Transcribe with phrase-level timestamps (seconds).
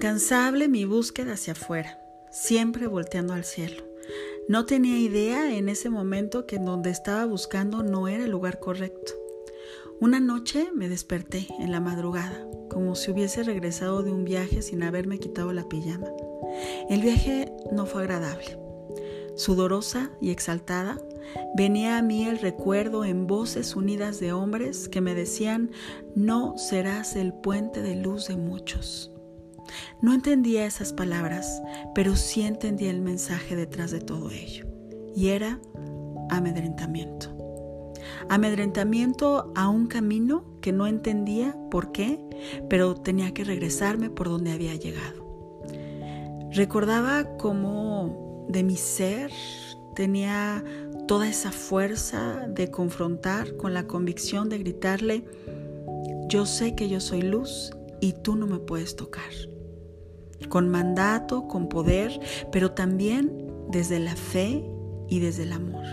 [0.00, 1.98] Incansable mi búsqueda hacia afuera,
[2.30, 3.84] siempre volteando al cielo.
[4.48, 9.12] No tenía idea en ese momento que donde estaba buscando no era el lugar correcto.
[10.00, 14.82] Una noche me desperté en la madrugada, como si hubiese regresado de un viaje sin
[14.84, 16.08] haberme quitado la pijama.
[16.88, 18.58] El viaje no fue agradable.
[19.36, 20.96] Sudorosa y exaltada,
[21.54, 25.72] venía a mí el recuerdo en voces unidas de hombres que me decían,
[26.14, 29.10] no serás el puente de luz de muchos.
[30.00, 31.62] No entendía esas palabras,
[31.94, 34.66] pero sí entendía el mensaje detrás de todo ello.
[35.14, 35.60] Y era
[36.30, 37.36] amedrentamiento.
[38.28, 42.20] Amedrentamiento a un camino que no entendía por qué,
[42.68, 45.20] pero tenía que regresarme por donde había llegado.
[46.52, 49.30] Recordaba cómo de mi ser
[49.94, 50.64] tenía
[51.06, 55.24] toda esa fuerza de confrontar con la convicción de gritarle,
[56.28, 59.30] yo sé que yo soy luz y tú no me puedes tocar
[60.48, 62.18] con mandato, con poder,
[62.50, 64.64] pero también desde la fe
[65.08, 65.84] y desde el amor.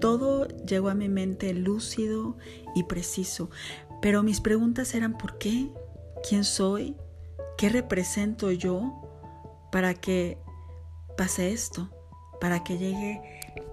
[0.00, 2.38] Todo llegó a mi mente lúcido
[2.74, 3.50] y preciso,
[4.00, 5.70] pero mis preguntas eran ¿por qué?
[6.26, 6.96] ¿Quién soy?
[7.58, 10.38] ¿Qué represento yo para que
[11.16, 11.90] pase esto?
[12.40, 13.20] Para que llegue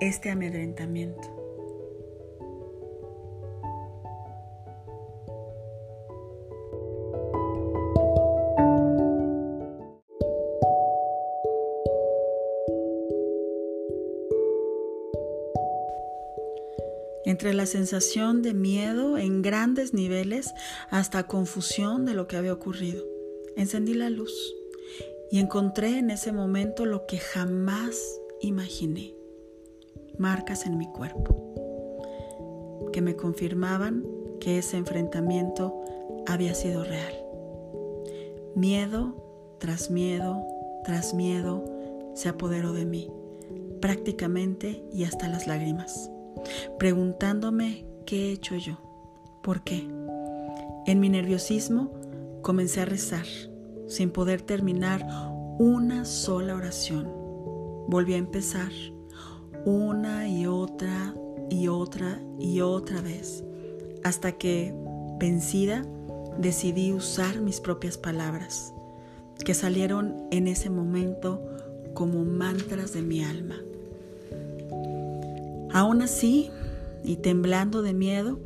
[0.00, 1.37] este amedrentamiento.
[17.28, 20.54] Entre la sensación de miedo en grandes niveles
[20.88, 23.04] hasta confusión de lo que había ocurrido.
[23.54, 24.32] Encendí la luz
[25.30, 28.00] y encontré en ese momento lo que jamás
[28.40, 29.14] imaginé,
[30.16, 34.06] marcas en mi cuerpo, que me confirmaban
[34.40, 35.84] que ese enfrentamiento
[36.26, 37.12] había sido real.
[38.54, 40.46] Miedo tras miedo
[40.82, 41.62] tras miedo
[42.14, 43.12] se apoderó de mí,
[43.82, 46.10] prácticamente y hasta las lágrimas
[46.78, 48.78] preguntándome qué he hecho yo,
[49.42, 49.88] por qué.
[50.86, 51.92] En mi nerviosismo
[52.42, 53.26] comencé a rezar
[53.86, 55.06] sin poder terminar
[55.58, 57.08] una sola oración.
[57.88, 58.70] Volví a empezar
[59.64, 61.14] una y otra
[61.50, 63.44] y otra y otra vez
[64.04, 64.74] hasta que,
[65.18, 65.84] vencida,
[66.38, 68.72] decidí usar mis propias palabras,
[69.44, 71.44] que salieron en ese momento
[71.94, 73.56] como mantras de mi alma.
[75.78, 76.50] Aún así,
[77.04, 78.40] y temblando de miedo,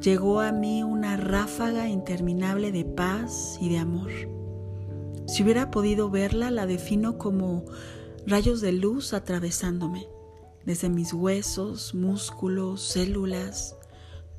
[0.00, 4.10] llegó a mí una ráfaga interminable de paz y de amor.
[5.26, 7.66] Si hubiera podido verla, la defino como
[8.26, 10.08] rayos de luz atravesándome,
[10.64, 13.76] desde mis huesos, músculos, células,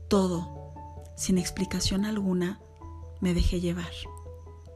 [0.08, 0.74] todo,
[1.16, 2.60] sin explicación alguna,
[3.22, 3.94] me dejé llevar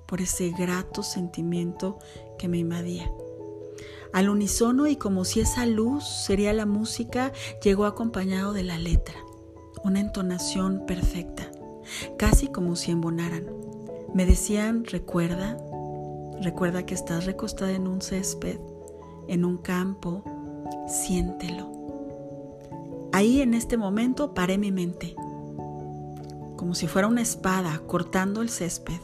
[0.06, 1.98] por ese grato sentimiento
[2.38, 3.12] que me invadía.
[4.14, 7.32] Al unísono y como si esa luz sería la música,
[7.64, 9.16] llegó acompañado de la letra,
[9.84, 11.50] una entonación perfecta,
[12.18, 13.48] casi como si embonaran.
[14.14, 15.58] Me decían, recuerda,
[16.42, 18.60] recuerda que estás recostada en un césped,
[19.28, 20.24] en un campo,
[20.88, 21.72] siéntelo.
[23.14, 25.16] Ahí en este momento paré mi mente,
[26.56, 29.00] como si fuera una espada cortando el césped,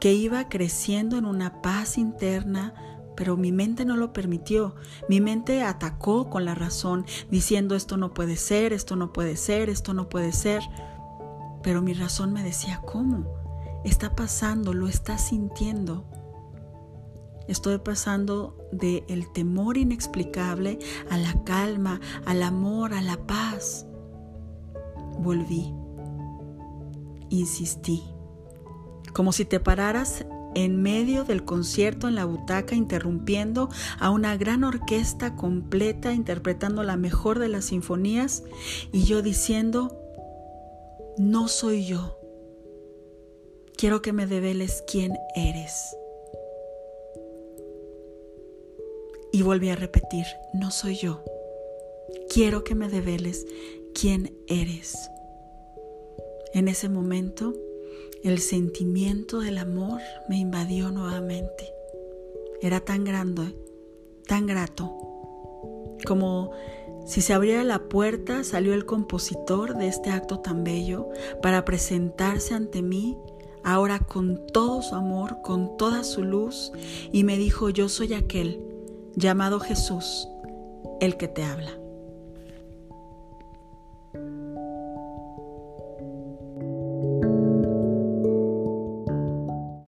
[0.00, 2.74] que iba creciendo en una paz interna
[3.16, 4.74] pero mi mente no lo permitió.
[5.08, 9.68] Mi mente atacó con la razón, diciendo esto no puede ser, esto no puede ser,
[9.68, 10.62] esto no puede ser.
[11.62, 13.26] Pero mi razón me decía, ¿cómo?
[13.84, 16.04] Está pasando, lo está sintiendo.
[17.48, 20.78] Estoy pasando de el temor inexplicable
[21.10, 23.86] a la calma, al amor, a la paz.
[25.18, 25.74] Volví.
[27.28, 28.02] Insistí.
[29.12, 30.24] Como si te pararas
[30.54, 33.68] en medio del concierto en la butaca interrumpiendo
[33.98, 38.42] a una gran orquesta completa interpretando la mejor de las sinfonías
[38.92, 39.98] y yo diciendo,
[41.18, 42.18] no soy yo,
[43.76, 45.96] quiero que me develes quién eres.
[49.32, 51.24] Y volví a repetir, no soy yo,
[52.28, 53.46] quiero que me develes
[53.94, 55.10] quién eres.
[56.52, 57.54] En ese momento,
[58.22, 61.72] el sentimiento del amor me invadió nuevamente.
[62.60, 63.56] Era tan grande,
[64.26, 64.92] tan grato,
[66.06, 66.52] como
[67.04, 71.08] si se abriera la puerta, salió el compositor de este acto tan bello
[71.42, 73.18] para presentarse ante mí,
[73.64, 76.72] ahora con todo su amor, con toda su luz,
[77.10, 78.60] y me dijo, yo soy aquel
[79.16, 80.28] llamado Jesús,
[81.00, 81.81] el que te habla.